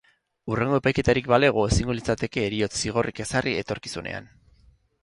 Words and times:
Hurrengo 0.53 0.79
epaiketarik 0.81 1.29
balego, 1.33 1.65
ezingo 1.75 1.97
litzateke 1.99 2.47
heriotz 2.47 2.73
zigorrik 2.81 3.23
ezarri 3.27 3.57
etorkizunean. 3.65 4.33